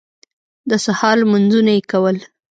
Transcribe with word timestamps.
د 0.69 0.71
سهار 0.85 1.15
لمونځونه 1.21 1.71
یې 1.75 1.81
کول. 1.91 2.17